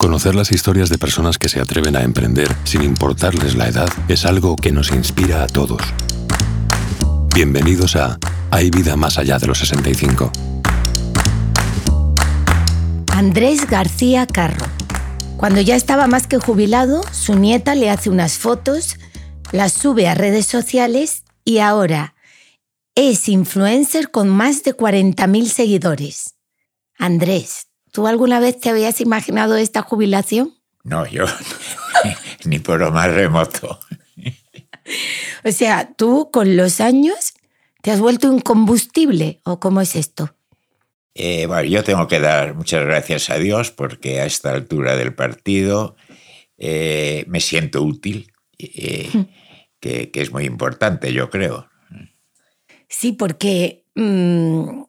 [0.00, 4.24] Conocer las historias de personas que se atreven a emprender sin importarles la edad es
[4.24, 5.82] algo que nos inspira a todos.
[7.34, 8.18] Bienvenidos a
[8.50, 10.32] Hay vida más allá de los 65.
[13.12, 14.64] Andrés García Carro.
[15.36, 18.96] Cuando ya estaba más que jubilado, su nieta le hace unas fotos,
[19.52, 22.14] las sube a redes sociales y ahora
[22.94, 26.36] es influencer con más de 40.000 seguidores.
[26.98, 30.54] Andrés, ¿tú alguna vez te habías imaginado esta jubilación?
[30.82, 31.24] No, yo
[32.44, 33.80] ni por lo más remoto.
[35.44, 37.34] O sea, tú con los años
[37.80, 40.34] te has vuelto incombustible, ¿o cómo es esto?
[41.14, 45.14] Eh, bueno, yo tengo que dar muchas gracias a Dios porque a esta altura del
[45.14, 45.96] partido
[46.58, 49.22] eh, me siento útil, eh, hmm.
[49.80, 51.68] que, es muy importante, yo creo.
[52.88, 54.82] Sí, porque mm,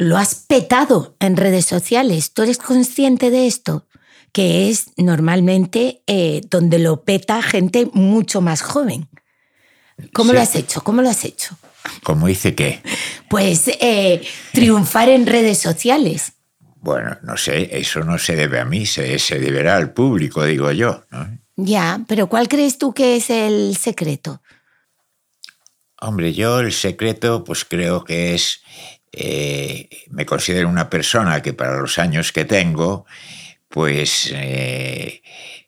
[0.00, 2.32] lo has petado en redes sociales.
[2.32, 3.86] ¿Tú eres consciente de esto?
[4.32, 9.08] Que es normalmente eh, donde lo peta gente mucho más joven.
[10.14, 10.80] ¿Cómo lo has hecho?
[10.82, 11.54] ¿Cómo lo has hecho?
[12.02, 12.82] ¿Cómo hice qué?
[13.28, 16.32] Pues eh, triunfar en redes sociales.
[16.76, 20.72] Bueno, no sé, eso no se debe a mí, se, se deberá al público, digo
[20.72, 21.04] yo.
[21.56, 24.40] Ya, pero ¿cuál crees tú que es el secreto?
[26.00, 28.62] Hombre, yo el secreto pues creo que es
[29.12, 33.06] eh, me considero una persona que para los años que tengo,
[33.68, 35.22] pues eh,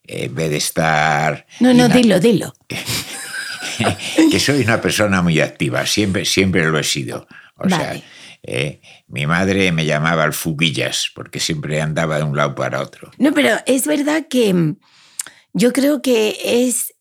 [0.05, 1.47] en vez de estar...
[1.61, 2.55] No, no, dilo, dilo.
[4.31, 7.27] que soy una persona muy activa, siempre, siempre lo he sido.
[7.57, 8.01] O sea,
[8.43, 13.11] eh, mi madre me llamaba al fuguillas porque siempre andaba de un lado para otro.
[13.19, 14.77] No, pero es verdad que mm,
[15.53, 16.95] yo creo que es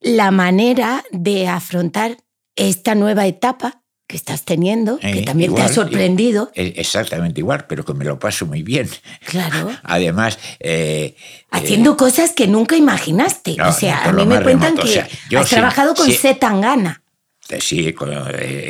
[0.00, 2.18] la manera de afrontar
[2.56, 6.50] esta nueva etapa que estás teniendo, que eh, también te ha sorprendido.
[6.54, 8.88] Eh, exactamente igual, pero que me lo paso muy bien.
[9.26, 9.70] Claro.
[9.82, 10.38] Además...
[10.60, 11.16] Eh,
[11.50, 13.56] Haciendo cosas que nunca imaginaste.
[13.62, 17.00] o sea, a mí me cuentan que has trabajado con Z Tangana.
[17.60, 17.94] Sí,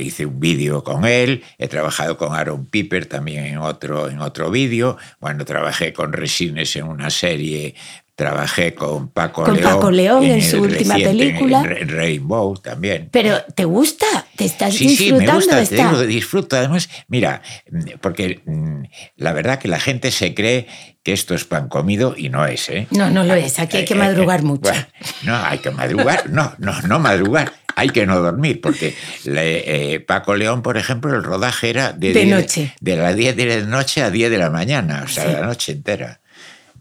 [0.00, 4.50] hice un vídeo con él, he trabajado con Aaron Piper también en otro, en otro
[4.50, 7.76] vídeo, bueno, trabajé con Resines en una serie
[8.16, 9.75] Trabajé con Paco con León.
[9.75, 11.62] Paco León en, su última película.
[11.62, 13.08] En, Rainbow también.
[13.10, 14.06] Pero, ¿te gusta?
[14.36, 16.56] ¿Te estás disfrutando sí, me gusta, te digo, disfruto.
[16.56, 17.42] Además, mira,
[18.00, 18.84] porque mm,
[19.16, 20.69] la verdad que la gente se cree
[21.03, 22.86] que esto es pan comido y no es, ¿eh?
[22.91, 23.58] No, no lo es.
[23.58, 24.72] Aquí hay que eh, madrugar eh, mucho.
[25.24, 26.30] no, hay que madrugar.
[26.30, 27.53] No, no, no madrugar.
[27.76, 28.94] Hay que no dormir, porque
[29.26, 32.72] eh, Paco León, por ejemplo, el rodaje era de, de noche.
[32.80, 35.72] De las 10 de la noche a 10 de la mañana, o sea, la noche
[35.72, 36.20] entera.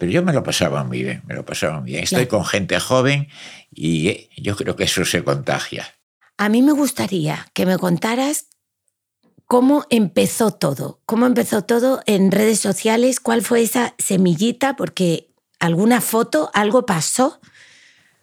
[0.04, 2.04] Pero yo me lo pasaba muy bien, me lo pasaba muy bien.
[2.04, 3.30] Estoy con gente joven
[3.72, 5.96] y eh, yo creo que eso se contagia.
[6.36, 8.48] A mí me gustaría que me contaras
[9.46, 16.02] cómo empezó todo, cómo empezó todo en redes sociales, cuál fue esa semillita, porque alguna
[16.02, 17.40] foto, algo pasó.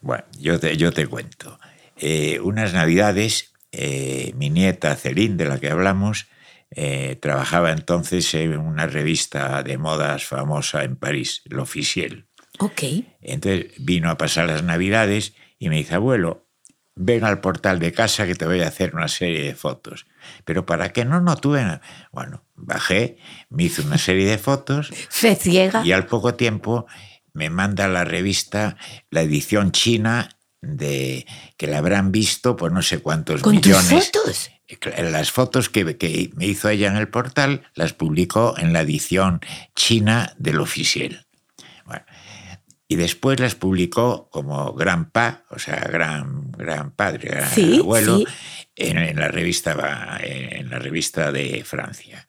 [0.03, 1.59] Bueno, yo te, yo te cuento.
[1.97, 6.27] Eh, unas navidades, eh, mi nieta Celine, de la que hablamos,
[6.71, 12.27] eh, trabajaba entonces en una revista de modas famosa en París, L'Officiel.
[12.59, 12.83] Ok.
[13.21, 16.47] Entonces vino a pasar las Navidades y me dice, abuelo,
[16.95, 20.07] ven al portal de casa que te voy a hacer una serie de fotos.
[20.45, 21.81] Pero para qué no, no tuve nada.
[22.13, 23.17] Bueno, bajé,
[23.49, 24.91] me hice una serie de fotos.
[25.11, 25.83] Fe ciega.
[25.85, 26.87] Y al poco tiempo
[27.33, 28.77] me manda la revista
[29.11, 31.27] la edición china de
[31.57, 34.11] que la habrán visto por no sé cuántos ¿Con millones.
[34.11, 34.51] Tus fotos?
[34.99, 39.41] Las fotos que, me hizo ella en el portal las publicó en la edición
[39.75, 41.27] china del oficial.
[42.89, 48.25] y después las publicó como gran pa, o sea, gran, gran padre, gran abuelo,
[48.77, 52.27] En, la revista, en la revista de Francia.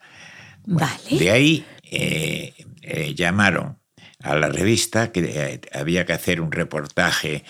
[1.10, 3.80] De ahí eh, eh, llamaron
[4.20, 7.44] a la revista que eh, había que hacer un reportaje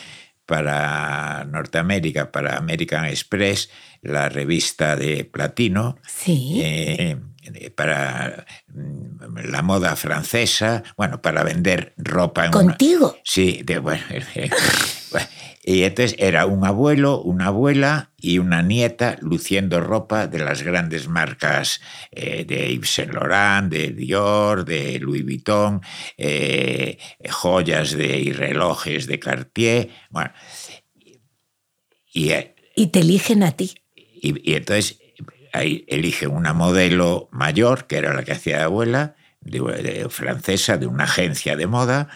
[0.46, 3.70] para Norteamérica, para American Express,
[4.02, 5.98] la revista de Platino,
[6.28, 7.18] eh,
[7.76, 12.46] para mm, la moda francesa, bueno, para vender ropa.
[12.46, 13.18] En ¿Contigo?
[13.24, 14.04] Sí, de, bueno,
[15.64, 21.08] y entonces era un abuelo, una abuela y una nieta luciendo ropa de las grandes
[21.08, 21.82] marcas
[22.12, 25.82] eh, de Yves Saint Laurent, de Dior, de Louis Vuitton,
[26.18, 26.98] eh,
[27.30, 29.90] joyas de, y relojes de Cartier.
[30.10, 30.32] Bueno,
[32.14, 32.32] y,
[32.76, 33.81] y te eligen a ti.
[34.22, 35.00] Y, entonces
[35.54, 40.86] ahí elige una modelo mayor, que era la que hacía de abuela, de, francesa, de
[40.86, 42.10] una agencia de moda,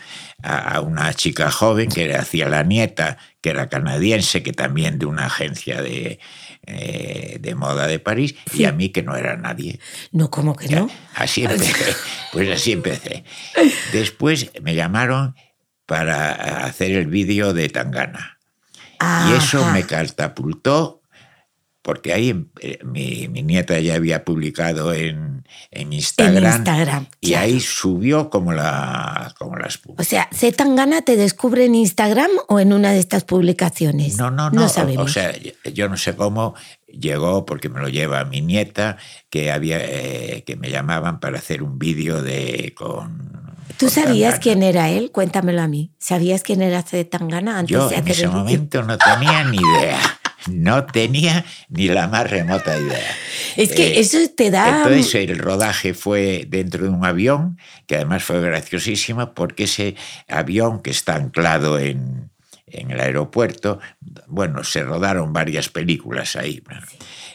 [0.43, 5.25] a, una chica joven que hacía la nieta, que era canadiense, que también de una
[5.25, 6.19] agencia de,
[6.67, 9.79] eh, de moda de París y a mí que no era nadie.
[10.11, 10.89] No, ¿cómo que no?
[11.15, 11.95] Así empecé.
[12.31, 13.23] Pues así empecé.
[13.91, 15.35] Después me llamaron
[15.85, 18.39] para hacer el vídeo de Tangana.
[19.27, 19.73] Y eso Ajá.
[19.73, 20.94] me catapultó,
[21.85, 26.55] porque ahí eh, mi, mi nieta ya había publicado en, en Instagram.
[26.57, 27.45] Instagram, Y claro.
[27.45, 32.59] ahí subió como, la, como las O sea, ¿Z Tangana te descubre en Instagram o
[32.59, 34.17] en una de estas publicaciones?
[34.17, 34.61] No, no, no.
[34.61, 35.05] No o- sabemos.
[35.05, 36.55] O sea, yo- yo no sé cómo
[36.87, 38.97] llegó, porque me lo lleva mi nieta,
[39.29, 43.53] que había eh, que me llamaban para hacer un vídeo de con.
[43.77, 45.11] ¿Tú sabías quién era él?
[45.11, 45.91] Cuéntamelo a mí.
[45.99, 49.43] ¿Sabías quién era Z Tangana antes Yo de en hacer ese el momento no tenía
[49.43, 49.99] ni idea.
[50.51, 53.15] No tenía ni la más remota idea.
[53.55, 54.83] Es que Eh, eso te da...
[54.83, 57.57] Entonces el rodaje fue dentro de un avión,
[57.87, 59.95] que además fue graciosísimo porque ese
[60.27, 62.29] avión que está anclado en,
[62.67, 63.79] en el aeropuerto,
[64.27, 66.61] bueno, se rodaron varias películas ahí.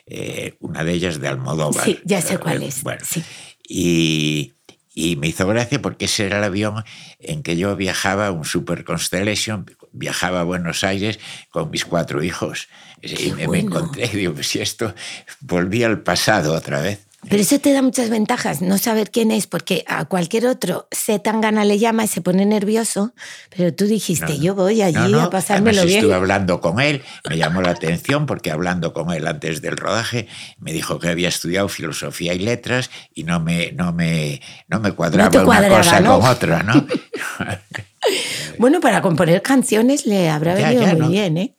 [0.06, 1.84] Eh, una de ellas de Almodóvar.
[1.84, 3.22] Sí, ya sé cuál Eh, es, Bueno, sí.
[3.68, 4.54] y,
[4.94, 6.82] y me hizo gracia porque ese era el avión
[7.20, 11.18] en que yo viajaba, un Super Constellation, viajaba a Buenos Aires
[11.50, 12.68] con mis cuatro hijos.
[13.02, 13.68] Y me, me bueno.
[13.68, 14.94] encontré, digo, si esto
[15.40, 17.10] volví al pasado otra vez.
[17.28, 21.22] Pero eso te da muchas ventajas, no saber quién es, porque a cualquier otro Z
[21.22, 23.12] Tangana le llama y se pone nervioso,
[23.54, 25.98] pero tú dijiste, yo voy allí No, no, a pasármelo bien.
[25.98, 30.28] Estuve hablando con él, me llamó la atención porque hablando con él antes del rodaje
[30.58, 34.92] me dijo que había estudiado filosofía y letras y no me, no me, no me
[34.92, 36.20] cuadraba, te cuadraba, una cosa ¿no?
[36.20, 36.86] con otra, ¿no?
[38.58, 41.08] Bueno, para componer canciones le habrá Ya, venido ya, muy ¿no?
[41.10, 41.56] bien, ¿eh?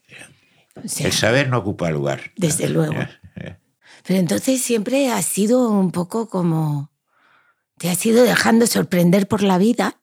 [0.84, 2.32] O sea, El saber no ocupa lugar.
[2.36, 2.96] Desde luego.
[4.04, 6.92] Pero entonces siempre has sido un poco como...
[7.78, 9.98] Te has ido dejando sorprender por la vida.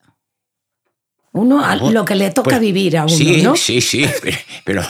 [1.32, 3.54] Uno a lo que le toca pues, vivir a uno, sí, ¿no?
[3.56, 4.82] Sí, sí, pero, pero,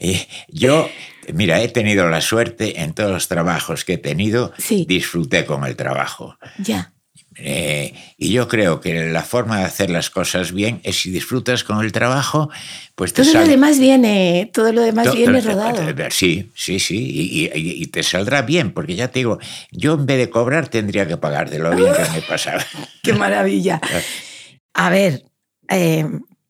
[0.00, 0.88] eh, yo,
[1.34, 4.84] mira, he tenido la suerte en todos los trabajos que he tenido, Sí.
[4.88, 6.36] disfruté con el trabajo.
[6.58, 6.92] Ya.
[7.38, 11.64] Eh, y yo creo que la forma de hacer las cosas bien es si disfrutas
[11.64, 12.48] con el trabajo,
[12.94, 15.76] pues te Todo lo demás viene, todo lo demás viene rodado.
[16.10, 19.38] Sí, sí, sí, y, y- y te saldrá bien, porque ya te digo,
[19.70, 22.64] yo en vez de cobrar tendría que pagar de lo bien que me pasaba.
[23.02, 23.80] Qué maravilla.
[24.74, 25.24] A ver,
[25.68, 26.06] eh,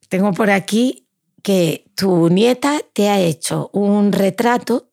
[0.09, 1.07] tengo por aquí
[1.43, 4.89] que tu nieta te ha hecho un retrato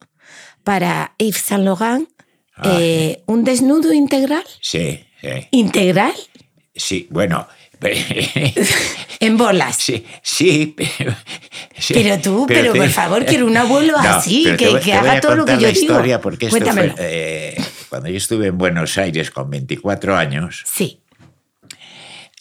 [0.62, 2.08] para Yves Saint Laurent,
[2.62, 4.44] eh, un desnudo integral.
[4.60, 6.12] Sí, sí, ¿Integral?
[6.74, 7.46] sí, bueno.
[9.20, 9.76] En bolas.
[9.76, 11.14] Sí, sí, pero.
[11.78, 14.92] sí, Pero tú, pero, te- por favor, quiero un abuelo No, así, que, voy- que
[14.92, 15.80] haga todo lo que yo la digo.
[15.80, 17.56] historia porque esto fue, eh,
[17.88, 21.00] cuando yo estuve en Buenos Aires con 24 años, Sí,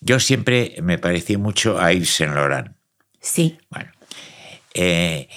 [0.02, 2.70] yo siempre me parecí mucho a Yves Saint Laurent.
[3.20, 3.58] sí.
[3.70, 3.92] Bueno,
[4.74, 5.28] eh,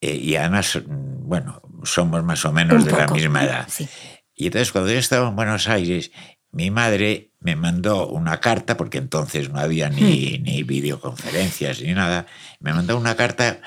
[0.00, 3.66] eh, y además, mm, bueno, somos más o menos Un de la misma edad.
[3.68, 3.88] sí.
[4.34, 6.10] Y entonces cuando yo estaba en Buenos Aires,
[6.50, 12.26] mi madre me mandó una carta, porque entonces no había ni, ni videoconferencias ni nada,
[12.60, 13.60] me mandó una carta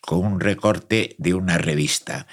[0.00, 2.26] con un recorte de una revista.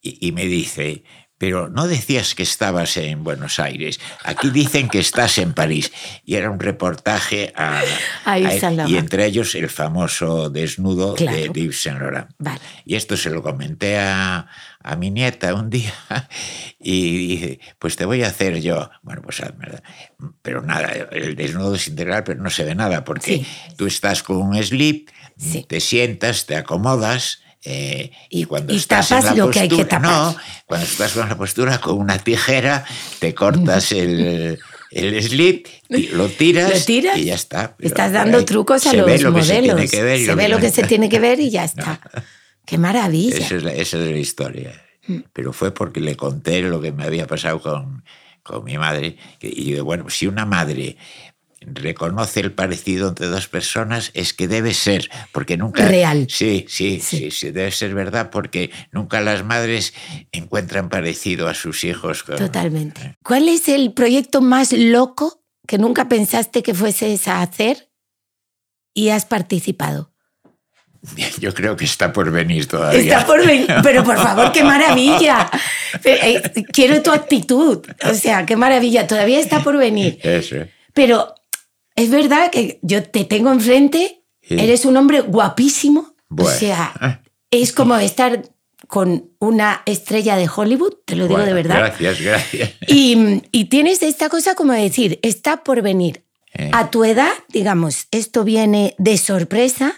[0.00, 1.04] Y, y me dice,
[1.42, 5.90] pero no decías que estabas en Buenos Aires, aquí dicen que estás en París.
[6.24, 7.82] Y era un reportaje a,
[8.24, 11.36] A Yves y entre ellos el famoso desnudo Claro.
[11.36, 12.28] de, Yves Saint Laurent.
[12.38, 12.60] Vale.
[12.84, 14.46] Y esto se lo comenté a,
[14.84, 15.92] a mi nieta un día
[16.78, 18.88] y dice, pues te voy a hacer yo.
[19.02, 19.80] Bueno, pues házmelo.
[20.42, 23.46] Pero nada, el desnudo es integral, pero no se ve nada porque Sí.
[23.76, 25.64] tú estás con un slip, Sí.
[25.68, 27.40] te sientas, te acomodas.
[27.64, 30.10] Eh, y, cuando y estás tapas en la lo que hay que postura, tapar.
[30.10, 32.84] no, cuando estás con la postura con una tijera,
[33.20, 34.58] te cortas el,
[34.90, 37.16] el slip, lo tiras, ¿Lo tiras?
[37.18, 37.76] y ya está.
[37.76, 39.80] Pero Estás dando ahí trucos a los ve lo que se modelos.
[39.80, 40.02] que se
[40.34, 42.00] ve lo que se tiene que ver y ya está.
[42.64, 43.36] Qué maravilla.
[43.36, 44.72] Esa es la, esa es la historia.
[45.06, 45.18] Mm.
[45.32, 48.04] Pero fue porque le conté lo que me había pasado con,
[48.42, 49.16] con mi madre.
[49.40, 50.96] Y digo, bueno, si una madre
[51.66, 55.86] reconoce el parecido entre dos personas, es que debe ser, porque nunca...
[55.86, 56.26] Real.
[56.28, 57.18] Sí, sí, Sí.
[57.18, 59.94] sí, sí, debe ser verdad, porque nunca las madres
[60.32, 62.22] encuentran parecido a sus hijos.
[62.22, 63.16] con- Totalmente.
[63.22, 67.88] ¿Cuál es el proyecto más loco que nunca pensaste que fueses a hacer
[68.94, 70.10] y has participado?
[71.40, 73.00] Yo creo que está por venir todavía.
[73.00, 75.50] Está por venir, pero por favor, qué maravilla.
[76.04, 77.84] Eh, eh, Quiero tu actitud.
[78.08, 79.06] O sea, qué maravilla.
[79.06, 80.18] Todavía está por venir.
[80.22, 80.56] Eso.
[80.94, 81.34] Pero
[81.96, 84.56] es verdad que yo te tengo enfrente, Sí.
[84.58, 86.14] eres un hombre guapísimo.
[86.28, 86.50] Bueno.
[86.50, 88.42] O sea, es como estar
[88.88, 91.76] con una estrella de Hollywood, te lo digo Bueno, de verdad.
[91.78, 92.70] Gracias, gracias.
[92.88, 96.24] Y, y tienes esta cosa como de decir, está por venir.
[96.54, 96.70] Eh.
[96.74, 99.94] A tu edad, digamos, esto viene de sorpresa.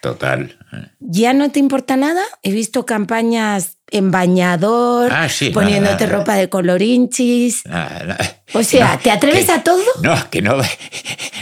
[0.00, 0.58] Total.
[1.00, 2.22] ¿Ya no te importa nada?
[2.42, 6.18] He visto campañas en bañador, Ah, sí, poniéndote nada.
[6.18, 7.62] ropa de colorinchis.
[7.68, 8.16] Ah, no.
[8.58, 9.82] O sea, ¿te atreves que- a todo?
[10.02, 10.56] No, que no.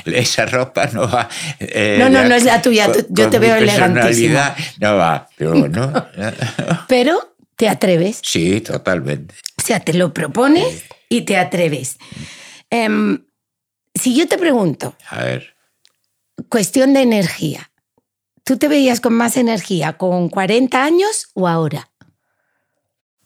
[0.05, 1.29] Esa ropa no va.
[1.61, 4.35] eh, No, no, no es la tuya, con- yo te veo elegantísimo.
[4.35, 6.07] personalidad No va, pero no.
[6.89, 8.21] Pero te atreves.
[8.25, 9.35] Sí, totalmente.
[9.59, 11.99] O sea, te lo propones y te atreves.
[12.71, 13.25] Em,
[13.95, 15.55] si yo te pregunto, A ver.
[16.49, 17.70] cuestión de energía,
[18.51, 21.89] ¿tú te veías con más energía con 40 años o ahora?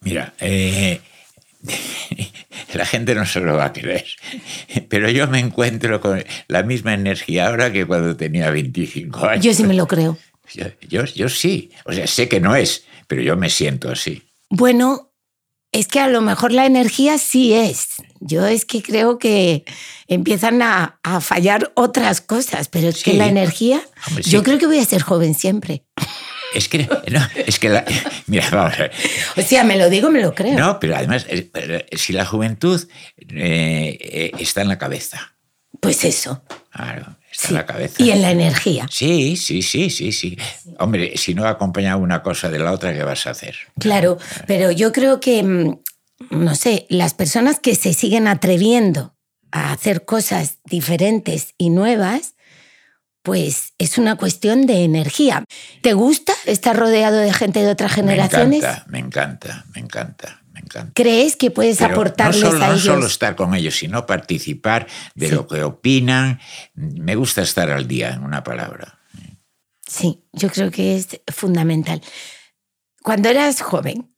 [0.02, 1.00] Mira, eh,
[2.74, 4.04] la gente no se lo va a creer,
[4.90, 9.42] pero yo me encuentro con la misma energía ahora que cuando tenía 25 años.
[9.46, 10.18] Yo sí me lo creo.
[10.52, 14.24] Yo, yo, yo sí, o sea, sé que no es, pero yo me siento así.
[14.50, 15.13] Bueno,
[15.74, 17.88] es que a lo mejor la energía sí es.
[18.20, 19.64] Yo es que creo que
[20.06, 24.30] empiezan a, a fallar otras cosas, pero es que la energía, Hombre, sí.
[24.30, 25.82] yo creo que voy a ser joven siempre.
[26.54, 27.84] Es que, no, es que la,
[28.28, 28.92] mira, vamos a ver.
[29.36, 30.56] O sea, me lo digo, me lo creo.
[30.56, 32.80] No, pero además, eh, eh, si la juventud
[33.30, 35.33] eh, está en la cabeza,
[35.84, 36.42] Pues eso.
[36.70, 37.48] claro, está sí.
[37.48, 38.02] en la cabeza.
[38.02, 38.86] Y en la energía.
[38.90, 40.36] Sí, sí, sí, sí, sí.
[40.78, 43.56] Hombre, si no acompaña una cosa de la otra, ¿qué vas a hacer?
[43.78, 45.78] Claro, pero yo creo que, mm,
[46.30, 49.14] no sé, las personas que se siguen atreviendo
[49.52, 52.34] a hacer cosas diferentes y nuevas,
[53.22, 55.44] pues es una cuestión de energía.
[55.80, 58.60] ¿Te gusta estar rodeado de gente de otras generaciones?
[58.60, 60.92] Me encanta, me encanta, me encanta, me encanta.
[60.94, 62.84] ¿Crees que puedes Pero aportarles no solo, a no ellos?
[62.84, 65.34] solo estar con ellos, sino participar de Sí.
[65.34, 66.40] lo que opinan.
[66.74, 69.00] Me gusta estar al día, en una palabra.
[69.86, 72.00] Sí, yo creo que es fundamental.
[73.02, 74.08] Cuando eras joven,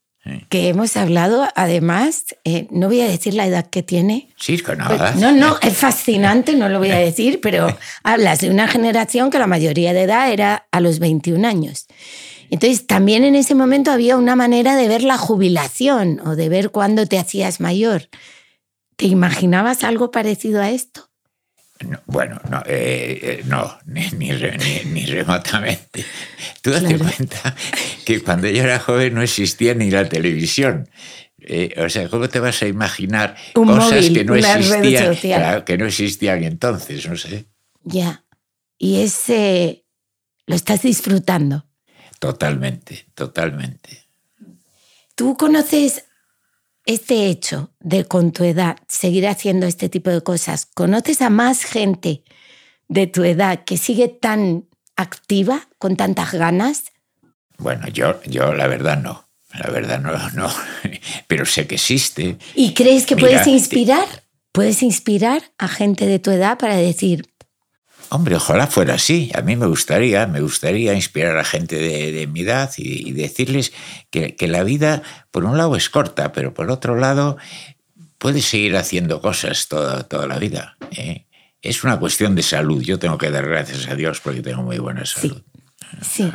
[0.48, 4.78] que hemos hablado, además, eh, no voy a decir la edad que tiene, Sí, con
[4.78, 5.12] nada.
[5.16, 9.38] No, no, es fascinante, no lo voy a decir, pero hablas de una generación que
[9.38, 11.86] la mayoría de edad era a los 21 años.
[12.50, 16.70] Entonces, también en ese momento había una manera de ver la jubilación o de ver
[16.70, 18.08] cuándo te hacías mayor.
[18.96, 21.10] ¿Te imaginabas algo parecido a esto?
[21.86, 26.04] No, bueno, no, eh, eh, no ni, ni, re- ni- ni remotamente.
[26.62, 27.04] Tú date Claro.
[27.04, 27.54] cuenta
[28.06, 30.88] que cuando yo era joven no existía ni la televisión.
[31.38, 35.14] Eh, o sea, ¿cómo te vas a imaginar Un cosas móvil, que no existían?
[35.16, 37.44] claro, que no existían entonces, no sé.
[37.84, 38.24] Ya.
[38.78, 39.84] Y ese
[40.46, 41.65] lo estás disfrutando.
[42.18, 44.06] Totalmente, totalmente.
[45.14, 46.04] ¿Tú conoces
[46.84, 50.66] este hecho de con tu edad seguir haciendo este tipo de cosas?
[50.66, 52.22] ¿Conoces a más gente
[52.88, 56.84] de tu edad que sigue tan activa, con tantas ganas?
[57.58, 59.26] Bueno, yo, yo la verdad no.
[59.58, 60.50] La verdad no, no.
[61.26, 62.38] Pero sé que existe.
[62.54, 64.06] ¿Y crees que Mira, puedes inspirar?
[64.52, 67.26] ¿Puedes inspirar a gente de tu edad para decir,
[68.08, 69.30] Hombre, ojalá fuera así.
[69.34, 73.12] A mí me gustaría, me gustaría inspirar a gente de, de mi edad y, y
[73.12, 73.72] decirles
[74.10, 77.36] que, que la vida, por un lado, es corta, pero por otro lado,
[78.18, 80.76] puedes seguir haciendo cosas toda, toda la vida.
[80.92, 81.26] ¿eh?
[81.62, 82.82] Es una cuestión de salud.
[82.82, 85.42] Yo tengo que dar gracias a Dios porque tengo muy buena salud.
[86.02, 86.30] sí,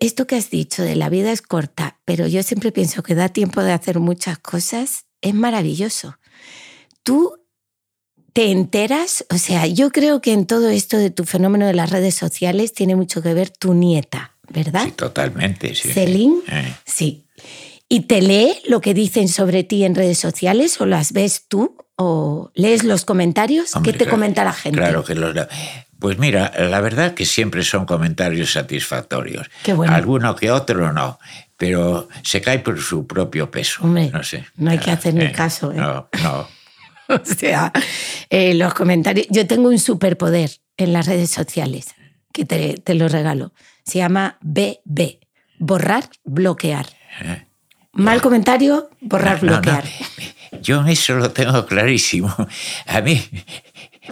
[0.00, 3.28] esto que has dicho de la vida es corta, pero yo siempre pienso que da
[3.28, 6.18] tiempo de hacer muchas cosas, es maravilloso.
[7.02, 7.37] Tú
[8.32, 11.90] te enteras, o sea, yo creo que en todo esto de tu fenómeno de las
[11.90, 14.84] redes sociales tiene mucho que ver tu nieta, ¿verdad?
[14.84, 15.74] Sí, totalmente.
[15.74, 15.90] Sí.
[15.92, 16.72] Celine, Eh.
[16.84, 17.24] sí.
[17.88, 21.76] ¿Y te lee lo que dicen sobre ti en redes sociales o las ves tú
[21.96, 23.74] o lees los comentarios?
[23.74, 24.78] Hombre, ¿Qué te claro, comenta la gente?
[24.78, 25.34] Claro que los.
[25.98, 29.48] Pues mira, la verdad que siempre son comentarios satisfactorios.
[29.64, 29.94] Qué bueno.
[29.94, 31.18] Alguno que otro no,
[31.56, 33.82] pero se cae por su propio peso.
[33.82, 34.44] Hombre, no sé.
[34.56, 35.76] no hay que hacer ni caso, ¿eh?
[35.76, 36.46] No, no.
[37.22, 37.72] O sea,
[38.28, 39.26] eh, los comentarios.
[39.30, 41.94] Yo tengo un superpoder en las redes sociales
[42.32, 43.52] que te, te lo regalo.
[43.84, 45.20] Se llama BB.
[45.58, 46.86] Borrar, bloquear.
[47.92, 49.46] Mal comentario, borrar, Eh.
[49.46, 49.84] No, no, bloquear.
[50.62, 52.34] Yo eso lo tengo clarísimo.
[52.86, 53.20] A mí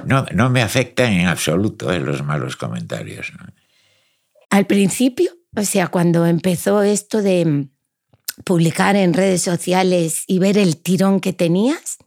[0.04, 3.32] no, no me afectan en absoluto eh, los malos comentarios.
[4.50, 7.68] Al principio, o sea, cuando empezó esto de mm,
[8.44, 11.98] publicar en redes sociales y ver el tirón que tenías,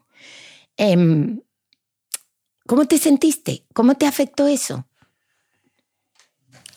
[0.80, 1.42] em,
[2.66, 3.66] ¿cómo te sentiste?
[3.74, 4.88] ¿Cómo te afectó eso?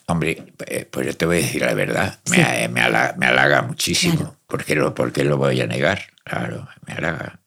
[0.05, 2.37] Hombre, eh, pues yo te voy a decir la verdad, Sí.
[2.37, 4.15] me, me halaga, me halaga muchísimo.
[4.15, 4.37] Claro.
[4.47, 6.01] ¿Por, qué lo, por qué lo voy a negar?
[6.25, 7.39] Claro, me halaga.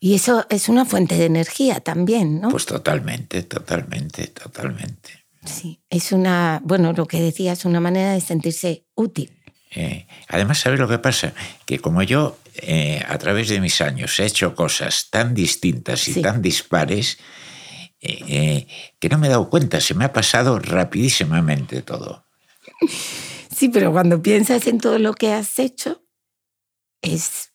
[0.00, 2.48] Y eso es una fuente de energía también, ¿no?
[2.48, 5.26] Pues totalmente, totalmente, totalmente.
[5.44, 9.35] Sí, es una, bueno, lo que decías, una manera de sentirse útil.
[9.78, 11.34] Eh, además, ¿sabes lo que pasa?
[11.66, 16.14] Que como yo, eh, a través de mis años, he hecho cosas tan distintas y
[16.14, 16.22] Sí.
[16.22, 17.18] tan dispares
[18.00, 18.66] eh, eh,
[18.98, 22.24] que no me he dado cuenta, se me ha pasado rapidísimamente todo.
[23.54, 26.02] Sí, pero cuando piensas en todo lo que has hecho,
[27.02, 27.52] es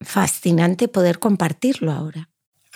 [0.00, 2.29] fascinante poder compartirlo ahora.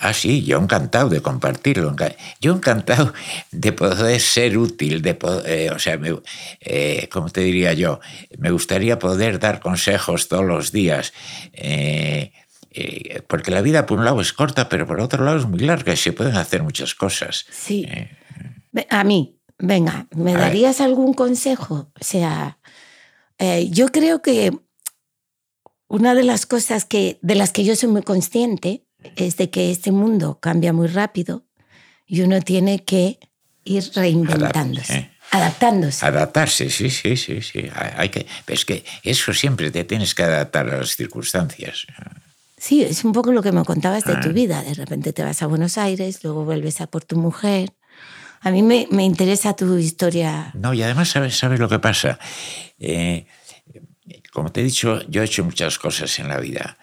[0.07, 1.95] Ah, sí, yo encantado de compartirlo.
[2.39, 3.11] Yo encantado
[3.51, 6.15] de poder ser útil, de eh, o sea, me,
[6.59, 7.99] eh, ¿cómo te diría yo?
[8.37, 11.11] Me gustaría poder dar consejos todos los días.
[11.53, 12.31] Eh,
[13.27, 15.93] porque la vida por un lado es corta, pero por otro lado es muy larga
[15.93, 17.47] y se pueden hacer muchas cosas.
[17.49, 17.87] Sí.
[18.91, 21.89] A mí, venga, ¿me darías algún consejo?
[21.99, 22.59] O sea,
[23.71, 24.51] yo creo que
[25.87, 28.84] una de las cosas que, de las que yo soy muy consciente
[29.15, 31.45] es de que este mundo cambia muy rápido
[32.05, 33.19] y uno tiene que
[33.63, 35.11] ir reinventándose.
[35.31, 36.05] Adaptándose.
[36.05, 37.69] Adaptarse, sí, sí, sí, sí.
[37.97, 41.87] Hay que, es que eso siempre te tienes que adaptar a las circunstancias.
[42.57, 44.33] Sí, es un poco lo que me contabas de tu ah.
[44.33, 44.63] vida.
[44.63, 47.73] De repente te vas a Buenos Aires, luego vuelves a por tu mujer.
[48.41, 50.51] A mí me, me interesa tu historia.
[50.53, 52.19] No, y además sabes, sabes lo que pasa.
[52.79, 53.25] Eh,
[54.31, 56.77] como te he dicho, yo he hecho muchas cosas en la vida.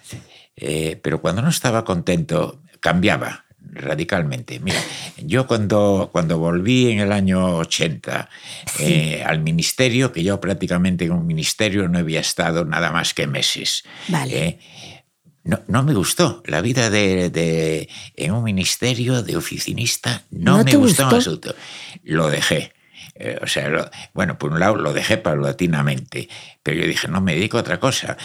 [0.57, 4.61] Eh, pero cuando no estaba contento, cambiaba radicalmente.
[4.61, 4.81] Mira,
[5.19, 8.29] yo cuando, cuando volví en el año 80
[8.81, 13.27] eh, al ministerio, que yo prácticamente en un ministerio no había estado nada más que
[13.27, 13.85] meses.
[14.29, 14.59] Eh,
[15.45, 20.23] no, me gustó la vida de, en un ministerio de oficinista.
[20.31, 21.55] No, me gustó, en absoluto.
[22.05, 22.75] Lo dejé.
[23.41, 26.29] o sea, bueno, por un lado lo dejé paulatinamente,
[26.63, 28.17] pero yo dije, no me dedico a otra cosa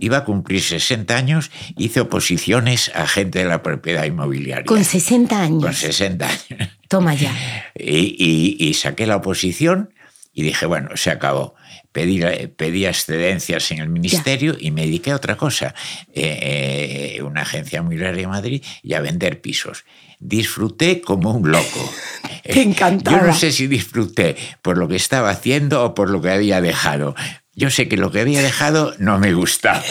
[0.00, 4.64] iba a cumplir 60 años, hice oposiciones a gente de la propiedad inmobiliaria.
[4.64, 5.62] Con 60 años.
[5.62, 6.68] Con 60 años.
[6.88, 7.32] Toma ya.
[7.80, 9.94] Y, saqué la oposición
[10.32, 11.54] y dije, bueno, se acabó.
[11.92, 12.20] Pedí,
[12.56, 15.74] pedí excedencias en el ministerio y me dediqué a otra cosa,
[16.12, 19.84] eh, eh, una agencia inmobiliaria de Madrid y a vender pisos.
[20.20, 21.92] Disfruté como un loco.
[22.42, 23.18] Te encantaba.
[23.18, 26.60] Yo no sé si disfruté por lo que estaba haciendo o por lo que había
[26.60, 27.14] dejado,
[27.58, 29.82] yo sé que lo que había dejado no me gustaba.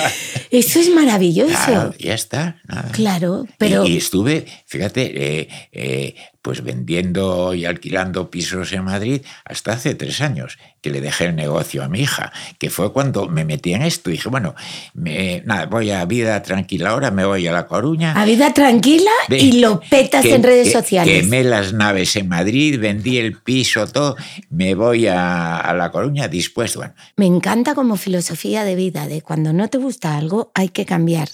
[0.52, 1.52] Eso es maravilloso.
[1.66, 2.62] Claro, ya está.
[2.94, 3.86] Claro, pero...
[3.86, 6.16] Y, estuve, fíjate, eh, eh,
[6.48, 11.36] pues vendiendo y alquilando pisos en Madrid hasta hace tres años, que le dejé el
[11.36, 14.10] negocio a mi hija, que fue cuando me metí en esto.
[14.10, 14.56] Dije, bueno,
[14.94, 18.14] me, nada, voy a vida tranquila ahora, me voy a La Coruña.
[18.14, 21.22] A vida tranquila y lo petas en redes sociales.
[21.22, 24.16] Quemé las naves en Madrid, vendí el piso, todo,
[24.50, 26.80] me voy a, a La Coruña dispuesto.
[26.80, 26.94] Bueno.
[27.18, 31.28] Me encanta como filosofía de vida, de cuando no te gusta algo hay que cambiar.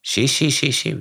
[0.00, 0.96] Sí, sí, sí, sí.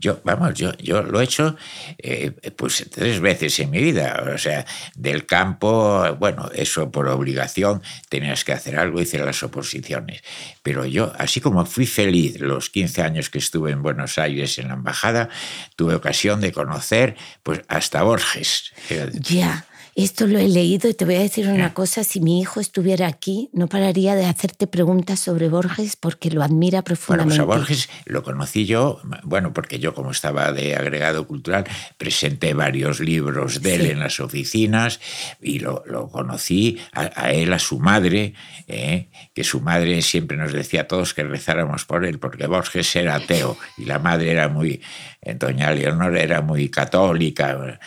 [0.00, 1.56] Yo, vamos, yo, yo lo he hecho
[1.98, 4.24] eh, pues tres veces en mi vida.
[4.34, 4.64] O sea,
[4.96, 10.22] del campo, bueno, eso por obligación, tenías que hacer algo, hice las oposiciones.
[10.62, 14.68] Pero yo, así como fui feliz los 15 años que estuve en Buenos Aires en
[14.68, 15.28] la embajada,
[15.76, 18.72] tuve ocasión de conocer pues hasta Borges.
[19.12, 19.66] Ya.
[19.94, 23.06] Esto lo he leído y te voy a decir una cosa, si mi hijo estuviera
[23.06, 27.42] aquí, no pararía de hacerte preguntas sobre Borges porque lo admira profundamente.
[27.42, 31.64] Bueno, pues a Borges lo conocí yo, bueno, porque yo como estaba de agregado cultural,
[31.98, 35.00] presenté varios libros de él en las oficinas
[35.40, 38.34] y lo, conocí a, él, a su madre,
[38.68, 39.08] ¿eh?
[39.34, 43.16] que su madre siempre nos decía a todos que rezáramos por él, porque Borges era
[43.16, 44.80] ateo y la madre era muy,
[45.22, 47.78] doña Leonor era muy católica.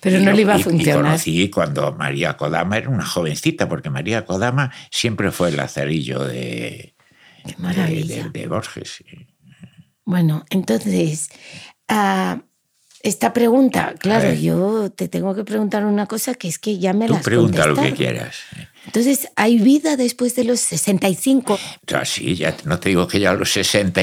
[0.00, 1.00] Pero no le iba a funcionar.
[1.00, 6.24] Y conocí cuando María Kodama era una jovencita, porque María Kodama siempre fue el lazarillo
[6.24, 6.94] de,
[8.32, 9.04] de, Borges.
[10.04, 11.28] Bueno, entonces,
[11.90, 12.40] uh,
[13.02, 17.08] esta pregunta, claro, yo te tengo que preguntar una cosa que es que ya me
[17.08, 18.36] la pregunta lo que quieras.
[18.86, 21.58] Entonces, ¿hay vida después de los 65?
[21.92, 24.00] Ah, sí, ya no te digo que ya a los 60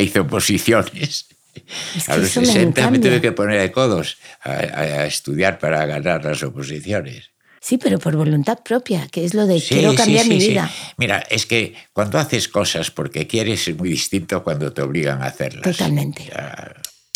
[2.08, 7.32] a los 60 me, tuve que poner de codos a, estudiar para ganar las oposiciones.
[7.62, 10.70] Sí, pero por voluntad propia, que es lo de quiero cambiar mi vida.
[10.98, 15.28] Mira, es que cuando haces cosas porque quieres es muy distinto cuando te obligan a
[15.28, 15.64] hacerlas.
[15.64, 16.30] Totalmente.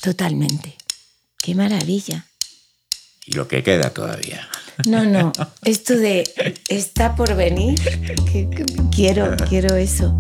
[0.02, 0.76] Totalmente.
[1.38, 2.26] Qué maravilla.
[3.26, 4.48] Y lo que queda todavía.
[4.86, 5.34] No, no.
[5.66, 6.24] Esto de
[6.70, 7.80] está por venir,
[8.96, 10.16] quiero, quiero eso.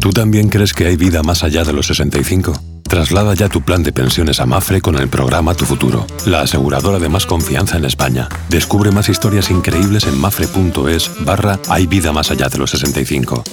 [0.00, 2.77] ¿Tú también crees que hay vida más allá de los 65?
[2.88, 6.98] Traslada ya tu plan de pensiones a Mafre con el programa Tu Futuro, la aseguradora
[6.98, 8.28] de más confianza en España.
[8.48, 13.44] Descubre más historias increíbles en mafre.es barra Hay vida más allá de los 65.